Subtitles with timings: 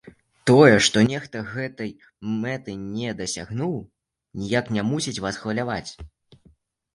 [0.51, 1.91] Тое, што нехта гэтай
[2.45, 3.77] мэты не дасягнуў,
[4.41, 5.91] ніяк не мусіць вас хваляваць.